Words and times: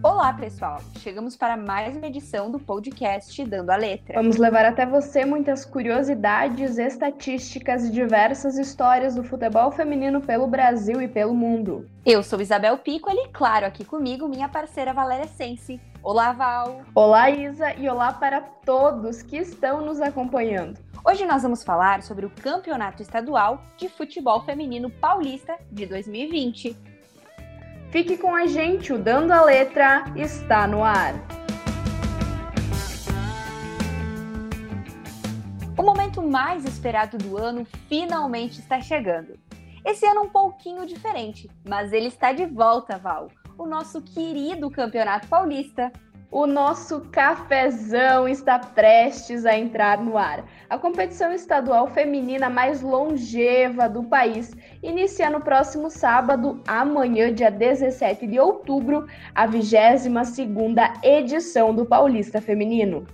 Olá, 0.00 0.32
pessoal! 0.32 0.80
Chegamos 1.00 1.36
para 1.36 1.56
mais 1.56 1.96
uma 1.96 2.06
edição 2.06 2.52
do 2.52 2.58
podcast 2.60 3.44
Dando 3.44 3.70
a 3.70 3.76
Letra. 3.76 4.14
Vamos 4.14 4.36
levar 4.36 4.64
até 4.64 4.86
você 4.86 5.24
muitas 5.24 5.64
curiosidades, 5.64 6.78
estatísticas 6.78 7.84
e 7.84 7.90
diversas 7.90 8.56
histórias 8.56 9.16
do 9.16 9.24
futebol 9.24 9.72
feminino 9.72 10.20
pelo 10.20 10.46
Brasil 10.46 11.02
e 11.02 11.08
pelo 11.08 11.34
mundo. 11.34 11.90
Eu 12.06 12.22
sou 12.22 12.40
Isabel 12.40 12.78
Piccoli 12.78 13.18
e, 13.18 13.28
claro, 13.30 13.66
aqui 13.66 13.84
comigo 13.84 14.28
minha 14.28 14.48
parceira 14.48 14.94
Valéria 14.94 15.26
Sense. 15.26 15.80
Olá, 16.00 16.32
Val! 16.32 16.82
Olá, 16.94 17.28
Isa, 17.28 17.74
e 17.74 17.88
olá 17.88 18.12
para 18.12 18.40
todos 18.40 19.20
que 19.20 19.36
estão 19.36 19.84
nos 19.84 20.00
acompanhando. 20.00 20.78
Hoje 21.04 21.26
nós 21.26 21.42
vamos 21.42 21.64
falar 21.64 22.04
sobre 22.04 22.24
o 22.24 22.30
Campeonato 22.30 23.02
Estadual 23.02 23.60
de 23.76 23.88
Futebol 23.88 24.44
Feminino 24.44 24.90
Paulista 24.90 25.58
de 25.72 25.86
2020. 25.86 26.87
Fique 27.90 28.18
com 28.18 28.34
a 28.34 28.46
gente, 28.46 28.92
o 28.92 28.98
Dando 28.98 29.32
a 29.32 29.42
Letra 29.42 30.04
está 30.14 30.66
no 30.66 30.84
ar. 30.84 31.14
O 35.74 35.82
momento 35.82 36.20
mais 36.20 36.66
esperado 36.66 37.16
do 37.16 37.38
ano 37.38 37.66
finalmente 37.88 38.60
está 38.60 38.78
chegando. 38.78 39.38
Esse 39.82 40.04
ano 40.04 40.24
um 40.24 40.28
pouquinho 40.28 40.84
diferente, 40.84 41.48
mas 41.66 41.90
ele 41.94 42.08
está 42.08 42.30
de 42.30 42.44
volta, 42.44 42.98
Val. 42.98 43.28
O 43.56 43.64
nosso 43.64 44.02
querido 44.02 44.70
Campeonato 44.70 45.26
Paulista. 45.26 45.90
O 46.30 46.46
nosso 46.46 47.00
cafezão 47.10 48.28
está 48.28 48.58
prestes 48.58 49.46
a 49.46 49.56
entrar 49.56 49.96
no 49.96 50.18
ar. 50.18 50.44
A 50.68 50.76
competição 50.76 51.32
estadual 51.32 51.86
feminina 51.86 52.50
mais 52.50 52.82
longeva 52.82 53.88
do 53.88 54.04
país 54.04 54.54
inicia 54.82 55.30
no 55.30 55.40
próximo 55.40 55.88
sábado, 55.88 56.62
amanhã, 56.68 57.32
dia 57.32 57.50
17 57.50 58.26
de 58.26 58.38
outubro, 58.38 59.06
a 59.34 59.48
22ª 59.48 61.02
edição 61.02 61.74
do 61.74 61.86
Paulista 61.86 62.42
Feminino. 62.42 63.06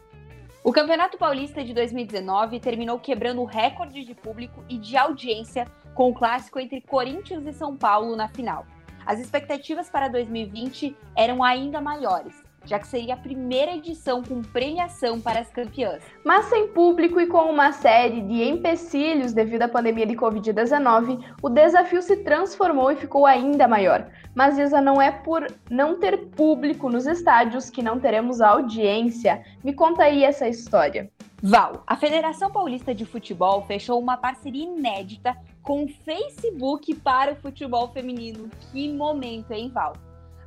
O 0.65 0.73
Campeonato 0.73 1.17
Paulista 1.17 1.63
de 1.63 1.73
2019 1.73 2.59
terminou 2.59 2.99
quebrando 2.99 3.43
o 3.43 3.47
recorde 3.47 4.05
de 4.05 4.15
público 4.17 4.65
e 4.69 4.77
de 4.77 4.97
audiência 4.97 5.69
com 5.95 6.11
o 6.11 6.15
clássico 6.15 6.59
entre 6.59 6.81
Corinthians 6.81 7.47
e 7.47 7.53
São 7.53 7.77
Paulo 7.77 8.17
na 8.17 8.27
final. 8.27 8.67
As 9.07 9.21
expectativas 9.21 9.89
para 9.89 10.09
2020 10.09 10.97
eram 11.15 11.45
ainda 11.45 11.81
maiores 11.81 12.43
já 12.67 12.79
que 12.79 12.87
seria 12.87 13.15
a 13.15 13.17
primeira 13.17 13.75
edição 13.75 14.23
com 14.23 14.43
premiação 14.43 15.21
para 15.21 15.41
as 15.41 15.51
campeãs. 15.51 16.03
Mas 16.25 16.47
sem 16.47 16.69
público 16.69 17.21
e 17.21 17.27
com 17.27 17.51
uma 17.51 17.73
série 17.73 18.21
de 18.23 18.43
empecilhos 18.43 19.33
devido 19.33 19.63
à 19.63 19.69
pandemia 19.69 20.07
de 20.07 20.15
Covid-19, 20.15 21.23
o 21.43 21.49
desafio 21.49 22.03
se 22.03 22.19
transformou 22.19 22.91
e 22.91 22.97
ficou 22.97 23.27
ainda 23.27 23.69
maior. 23.69 24.09
Mas 24.35 24.59
Isa 24.59 24.81
não 24.81 25.01
é 25.01 25.11
por 25.11 25.47
não 25.71 25.99
ter 25.99 26.31
público 26.31 26.89
nos 26.89 27.07
estádios 27.07 27.71
que 27.71 27.83
não 27.83 28.01
teremos 28.01 28.41
audiência. 28.41 29.43
Me 29.63 29.73
conta 29.73 30.05
aí 30.05 30.25
essa 30.25 30.49
história. 30.49 31.11
Val, 31.43 31.85
a 31.87 31.95
Federação 31.95 32.51
Paulista 32.51 32.95
de 32.95 33.05
Futebol 33.05 33.63
fechou 33.67 34.01
uma 34.01 34.17
parceria 34.17 34.65
inédita 34.65 35.37
com 35.63 35.85
o 35.85 35.89
Facebook 35.89 36.95
para 36.97 37.33
o 37.33 37.37
futebol 37.37 37.93
feminino. 37.93 38.49
Que 38.73 38.91
momento, 38.91 39.51
hein, 39.53 39.71
Val? 39.73 39.93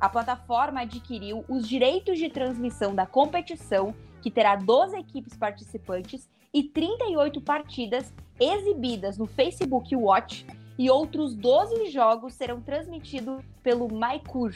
A 0.00 0.08
plataforma 0.08 0.82
adquiriu 0.82 1.44
os 1.48 1.68
direitos 1.68 2.18
de 2.18 2.28
transmissão 2.28 2.94
da 2.94 3.06
competição, 3.06 3.94
que 4.22 4.30
terá 4.30 4.54
12 4.56 4.96
equipes 4.96 5.36
participantes 5.36 6.28
e 6.52 6.62
38 6.62 7.40
partidas 7.40 8.12
exibidas 8.38 9.18
no 9.18 9.26
Facebook 9.26 9.94
Watch, 9.96 10.46
e 10.78 10.88
outros 10.88 11.34
12 11.34 11.90
jogos 11.90 12.34
serão 12.34 12.60
transmitidos 12.60 13.42
pelo 13.64 13.88
MyCur. 13.88 14.54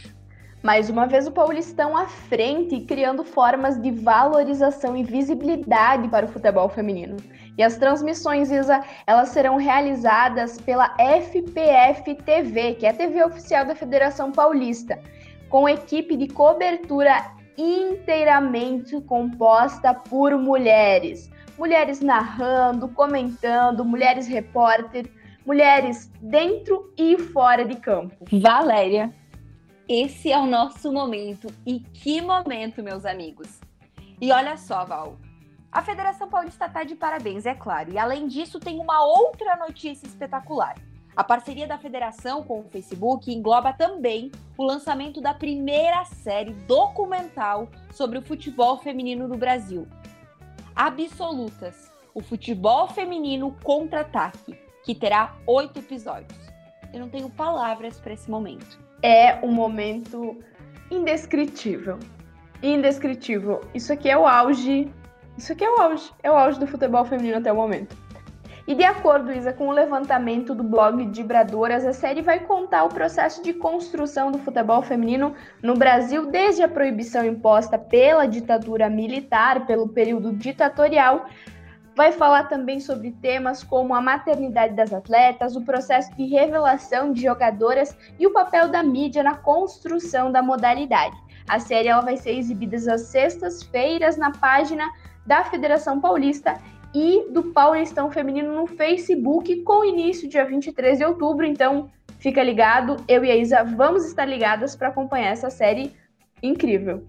Mais 0.63 0.89
uma 0.89 1.09
vez 1.09 1.27
o 1.27 1.33
Paulistão 1.33 1.97
à 1.97 2.07
frente, 2.07 2.83
criando 2.83 3.25
formas 3.25 3.83
de 3.83 3.91
valorização 3.91 4.97
e 4.97 5.03
visibilidade 5.03 6.07
para 6.09 6.25
o 6.25 6.29
futebol 6.29 6.69
feminino. 6.69 7.17
E 7.59 7.63
as 7.65 7.77
transmissões, 7.77 8.53
Isa, 8.53 8.85
elas 9.05 9.31
serão 9.31 9.57
realizadas 9.57 10.61
pela 10.61 10.95
FPF 10.97 12.15
TV, 12.15 12.75
que 12.75 12.87
é 12.87 12.91
a 12.91 12.95
TV 12.95 13.25
oficial 13.25 13.65
da 13.65 13.75
Federação 13.75 14.31
Paulista 14.31 15.01
com 15.53 15.69
equipe 15.69 16.17
de 16.17 16.29
cobertura 16.29 17.31
inteiramente 17.59 18.99
composta 19.03 19.93
por 19.93 20.33
mulheres. 20.39 21.31
Mulheres 21.59 22.01
narrando, 22.01 22.89
comentando, 22.89 23.85
mulheres 23.85 24.27
repórter, 24.27 25.13
mulheres 25.45 26.11
dentro 26.23 26.91
e 26.97 27.19
fora 27.19 27.67
de 27.67 27.77
campo. 27.77 28.25
Valéria, 28.33 29.15
esse 29.87 30.33
é 30.33 30.39
o 30.39 30.47
nosso 30.47 30.91
momento. 30.91 31.49
E 31.67 31.81
que 31.81 32.23
momento, 32.23 32.83
meus 32.83 33.05
amigos! 33.05 33.61
E 34.23 34.33
olha 34.33 34.57
só, 34.57 34.87
Val. 34.87 35.19
A 35.71 35.83
Federação 35.83 36.31
Paulista 36.31 36.65
está 36.65 36.83
de 36.83 36.95
parabéns, 36.95 37.45
é 37.45 37.55
claro. 37.55 37.93
E 37.93 37.99
além 37.99 38.27
disso, 38.27 38.59
tem 38.59 38.81
uma 38.81 39.05
outra 39.05 39.55
notícia 39.57 40.07
espetacular. 40.07 40.77
A 41.15 41.23
parceria 41.23 41.67
da 41.67 41.77
federação 41.77 42.43
com 42.43 42.61
o 42.61 42.65
Facebook 42.65 43.31
engloba 43.31 43.73
também 43.73 44.33
o 44.57 44.65
lançamento 44.65 45.21
da 45.21 45.35
primeira 45.35 46.05
série 46.07 46.55
documental 46.67 47.69
sobre 47.91 48.19
o 48.19 48.23
futebol 48.23 48.79
feminino 48.79 49.29
no 49.29 49.37
Brasil. 49.37 49.87
Absolutas, 50.75 51.93
o 52.15 52.23
futebol 52.23 52.89
feminino 52.89 53.55
contra-ataque, 53.63 54.59
que 54.83 54.95
terá 54.95 55.37
oito 55.47 55.81
episódios. 55.81 56.41
Eu 56.95 57.01
não 57.01 57.11
tenho 57.11 57.29
palavras 57.29 58.01
para 58.01 58.15
esse 58.15 58.31
momento. 58.31 58.79
É 59.03 59.35
um 59.45 59.53
momento 59.53 60.39
indescritível. 60.91 61.99
Indescritível. 62.63 63.61
Isso 63.75 63.93
aqui 63.93 64.09
é 64.09 64.17
o 64.17 64.27
auge. 64.27 64.91
Isso 65.37 65.53
aqui 65.53 65.65
é 65.65 65.71
o 65.71 65.79
auge. 65.79 66.11
É 66.23 66.31
o 66.31 66.35
auge 66.35 66.59
do 66.59 66.67
futebol 66.67 67.05
feminino 67.05 67.37
até 67.37 67.53
o 67.53 67.57
momento. 67.57 67.97
E 68.65 68.77
de 68.77 68.85
acordo, 68.85 69.33
Isa, 69.33 69.53
com 69.53 69.69
o 69.69 69.73
levantamento 69.73 70.55
do 70.55 70.63
blog 70.63 71.05
Vibradoras, 71.09 71.85
a 71.85 71.93
série 71.93 72.23
vai 72.23 72.39
contar 72.41 72.85
o 72.85 72.89
processo 72.89 73.43
de 73.43 73.53
construção 73.53 74.31
do 74.31 74.39
futebol 74.39 74.83
feminino 74.83 75.35
no 75.61 75.75
Brasil 75.75 76.27
desde 76.27 76.63
a 76.63 76.69
proibição 76.69 77.25
imposta 77.25 77.77
pela 77.77 78.25
ditadura 78.25 78.89
militar, 78.89 79.67
pelo 79.67 79.89
período 79.89 80.33
ditatorial. 80.33 81.27
Vai 81.97 82.13
falar 82.13 82.45
também 82.45 82.79
sobre 82.79 83.11
temas 83.11 83.65
como 83.65 83.95
a 83.95 84.01
maternidade 84.01 84.75
das 84.75 84.93
atletas, 84.93 85.57
o 85.57 85.65
processo 85.65 86.15
de 86.15 86.25
revelação 86.27 87.13
de 87.13 87.23
jogadoras 87.23 87.97
e 88.19 88.27
o 88.29 88.33
papel 88.33 88.69
da 88.69 88.83
mídia 88.83 89.25
na 89.25 89.35
construção 89.35 90.31
da 90.31 90.41
modalidade. 90.41 91.17
A 91.49 91.59
série 91.59 91.89
ela 91.89 92.01
vai 92.01 92.17
ser 92.17 92.39
exibida 92.39 92.77
às 92.95 93.03
sextas-feiras 93.03 94.17
na 94.17 94.31
página 94.31 94.89
da 95.27 95.45
Federação 95.45 96.01
Paulista 96.01 96.59
e 96.95 97.31
do 97.31 97.45
Paulistão 97.53 98.11
Feminino 98.11 98.55
no 98.55 98.67
Facebook 98.67 99.63
com 99.63 99.85
início 99.85 100.29
dia 100.29 100.45
23 100.45 100.99
de 100.99 101.05
outubro. 101.05 101.47
Então, 101.47 101.91
fica 102.19 102.43
ligado, 102.43 102.97
eu 103.09 103.25
e 103.25 103.31
a 103.31 103.37
Isa 103.37 103.65
vamos 103.65 104.05
estar 104.05 104.25
ligadas 104.27 104.77
para 104.77 104.89
acompanhar 104.89 105.31
essa 105.31 105.51
série 105.51 105.93
incrível. 106.43 107.07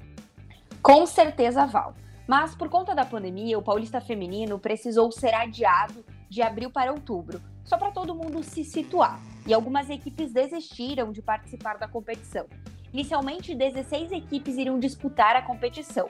Com 0.81 1.05
certeza, 1.05 1.65
Val. 1.65 1.95
Mas 2.27 2.55
por 2.55 2.69
conta 2.69 2.95
da 2.95 3.05
pandemia, 3.05 3.57
o 3.57 3.61
Paulista 3.61 3.99
Feminino 3.99 4.57
precisou 4.57 5.11
ser 5.11 5.33
adiado 5.33 6.05
de 6.29 6.41
abril 6.41 6.71
para 6.71 6.91
outubro, 6.91 7.41
só 7.63 7.77
para 7.77 7.91
todo 7.91 8.15
mundo 8.15 8.41
se 8.41 8.63
situar. 8.63 9.19
E 9.45 9.53
algumas 9.53 9.89
equipes 9.89 10.31
desistiram 10.31 11.11
de 11.11 11.21
participar 11.21 11.77
da 11.77 11.87
competição. 11.87 12.45
Inicialmente, 12.93 13.53
16 13.53 14.11
equipes 14.11 14.55
iriam 14.55 14.79
disputar 14.79 15.35
a 15.35 15.41
competição, 15.41 16.09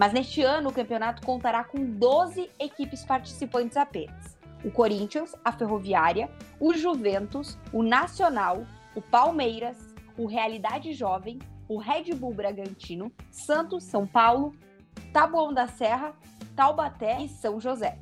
mas 0.00 0.14
neste 0.14 0.40
ano 0.40 0.70
o 0.70 0.72
campeonato 0.72 1.20
contará 1.26 1.62
com 1.62 1.84
12 1.84 2.48
equipes 2.58 3.04
participantes 3.04 3.76
apenas. 3.76 4.34
O 4.64 4.70
Corinthians, 4.70 5.36
a 5.44 5.52
Ferroviária, 5.52 6.30
o 6.58 6.72
Juventus, 6.72 7.58
o 7.70 7.82
Nacional, 7.82 8.64
o 8.96 9.02
Palmeiras, 9.02 9.76
o 10.16 10.24
Realidade 10.24 10.94
Jovem, 10.94 11.38
o 11.68 11.76
Red 11.76 12.14
Bull 12.14 12.32
Bragantino, 12.32 13.12
Santos, 13.30 13.84
São 13.84 14.06
Paulo, 14.06 14.54
Taboão 15.12 15.52
da 15.52 15.68
Serra, 15.68 16.14
Taubaté 16.56 17.20
e 17.20 17.28
São 17.28 17.60
José. 17.60 17.98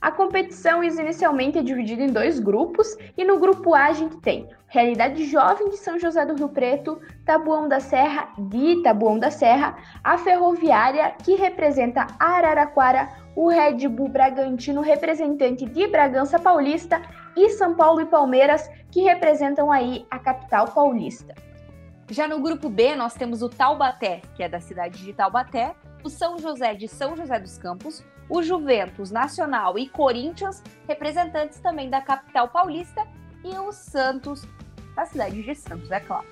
A 0.00 0.10
competição 0.10 0.82
inicialmente 0.82 1.58
é 1.58 1.62
dividida 1.62 2.02
em 2.02 2.10
dois 2.10 2.40
grupos 2.40 2.96
e 3.18 3.22
no 3.22 3.38
grupo 3.38 3.74
A 3.74 3.88
a 3.88 3.92
gente 3.92 4.16
tem 4.16 4.48
Realidade 4.66 5.26
Jovem 5.26 5.68
de 5.68 5.76
São 5.76 5.98
José 5.98 6.24
do 6.24 6.34
Rio 6.34 6.48
Preto, 6.48 6.98
Tabuão 7.26 7.68
da 7.68 7.80
Serra 7.80 8.32
de 8.38 8.82
Tabuão 8.82 9.18
da 9.18 9.30
Serra, 9.30 9.76
a 10.02 10.16
Ferroviária 10.16 11.14
que 11.22 11.34
representa 11.34 12.06
Araraquara, 12.18 13.10
o 13.36 13.48
Red 13.48 13.88
Bull 13.88 14.08
Bragantino 14.08 14.80
representante 14.80 15.66
de 15.66 15.86
Bragança 15.86 16.38
Paulista 16.38 17.02
e 17.36 17.50
São 17.50 17.74
Paulo 17.74 18.00
e 18.00 18.06
Palmeiras 18.06 18.70
que 18.90 19.02
representam 19.02 19.70
aí 19.70 20.06
a 20.10 20.18
capital 20.18 20.68
paulista. 20.68 21.34
Já 22.10 22.26
no 22.26 22.40
grupo 22.40 22.68
B 22.68 22.96
nós 22.96 23.14
temos 23.14 23.40
o 23.40 23.48
Taubaté, 23.48 24.20
que 24.34 24.42
é 24.42 24.48
da 24.48 24.58
cidade 24.58 24.98
de 24.98 25.12
Taubaté, 25.12 25.76
o 26.02 26.10
São 26.10 26.40
José 26.40 26.74
de 26.74 26.88
São 26.88 27.16
José 27.16 27.38
dos 27.38 27.56
Campos, 27.56 28.04
o 28.28 28.42
Juventus, 28.42 29.12
Nacional 29.12 29.78
e 29.78 29.88
Corinthians, 29.88 30.60
representantes 30.88 31.60
também 31.60 31.88
da 31.88 32.00
capital 32.00 32.48
paulista, 32.48 33.06
e 33.44 33.56
o 33.56 33.70
Santos, 33.70 34.44
da 34.96 35.06
cidade 35.06 35.40
de 35.40 35.54
Santos, 35.54 35.88
é 35.92 36.00
claro. 36.00 36.26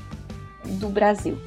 do 0.64 0.88
Brasil. 0.88 1.38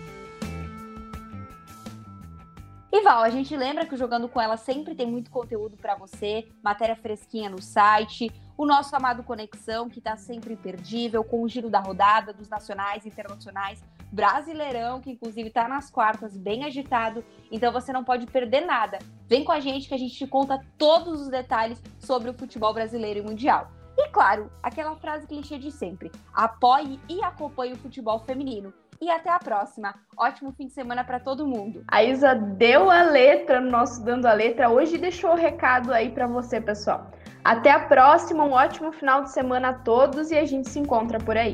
E 2.92 3.02
Val, 3.02 3.22
a 3.22 3.30
gente 3.30 3.56
lembra 3.56 3.86
que 3.86 3.94
o 3.94 3.98
Jogando 3.98 4.28
com 4.28 4.42
Ela 4.42 4.58
sempre 4.58 4.96
tem 4.96 5.06
muito 5.06 5.30
conteúdo 5.30 5.78
para 5.78 5.94
você, 5.94 6.48
matéria 6.64 6.96
fresquinha 6.96 7.48
no 7.48 7.62
site, 7.62 8.32
o 8.58 8.66
nosso 8.66 8.96
amado 8.96 9.22
Conexão, 9.22 9.88
que 9.88 10.00
está 10.00 10.18
sempre 10.18 10.54
imperdível, 10.54 11.24
com 11.24 11.44
o 11.44 11.48
giro 11.48 11.70
da 11.70 11.80
rodada 11.80 12.34
dos 12.34 12.50
nacionais 12.50 13.06
internacionais, 13.06 13.84
Brasileirão, 14.12 15.00
que 15.02 15.12
inclusive 15.12 15.50
está 15.50 15.68
nas 15.68 15.92
quartas, 15.92 16.36
bem 16.36 16.64
agitado, 16.64 17.24
então 17.52 17.72
você 17.72 17.94
não 17.94 18.04
pode 18.04 18.26
perder 18.26 18.66
nada. 18.66 18.98
Vem 19.28 19.44
com 19.44 19.52
a 19.52 19.60
gente 19.60 19.88
que 19.88 19.94
a 19.94 19.98
gente 20.00 20.16
te 20.16 20.26
conta 20.26 20.60
todos 20.76 21.22
os 21.22 21.30
detalhes 21.30 21.80
sobre 22.00 22.32
o 22.32 22.34
futebol 22.34 22.74
brasileiro 22.74 23.20
e 23.20 23.22
mundial. 23.22 23.70
E 23.96 24.10
claro, 24.10 24.52
aquela 24.64 24.96
frase 24.96 25.28
clichê 25.28 25.60
de 25.60 25.72
sempre: 25.72 26.12
apoie 26.34 27.00
e 27.08 27.24
acompanhe 27.24 27.74
o 27.74 27.78
futebol 27.78 28.18
feminino 28.20 28.74
e 29.02 29.10
até 29.10 29.30
a 29.30 29.40
próxima. 29.40 29.96
Ótimo 30.18 30.52
fim 30.52 30.68
de 30.68 30.74
semana 30.74 31.04
para 31.04 31.20
todo 31.20 31.48
mundo. 31.48 31.84
A 31.88 32.04
Isa 32.04 32.36
deu 32.36 32.90
a 32.92 33.04
letra 33.04 33.60
no 33.60 33.70
nosso 33.70 34.04
Dando 34.04 34.26
a 34.26 34.34
Letra 34.34 34.70
hoje 34.70 34.96
e 34.96 35.00
deixou 35.00 35.32
o 35.32 35.36
recado 35.36 35.94
aí 35.94 36.12
para 36.12 36.28
você, 36.28 36.60
pessoal. 36.60 37.12
Até 37.44 37.72
a 37.72 37.80
próxima, 37.80 38.44
um 38.44 38.52
ótimo 38.52 38.92
final 38.92 39.24
de 39.24 39.32
semana 39.32 39.70
a 39.70 39.74
todos 39.74 40.32
e 40.32 40.38
a 40.38 40.46
gente 40.46 40.70
se 40.70 40.80
encontra 40.80 41.20
por 41.20 41.38
aí. 41.38 41.54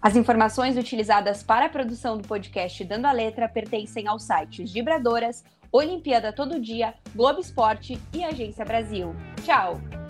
As 0.00 0.14
informações 0.14 0.76
utilizadas 0.76 1.42
para 1.42 1.66
a 1.66 1.68
produção 1.68 2.16
do 2.16 2.28
podcast 2.28 2.84
Dando 2.84 3.06
a 3.06 3.12
Letra 3.12 3.48
pertencem 3.48 4.06
aos 4.06 4.22
sites 4.22 4.72
Vibradoras, 4.72 5.42
Olimpíada 5.72 6.32
Todo 6.32 6.60
Dia, 6.60 6.94
Globo 7.14 7.40
Esporte 7.40 8.00
e 8.14 8.24
Agência 8.24 8.64
Brasil. 8.64 9.16
Tchau! 9.44 10.05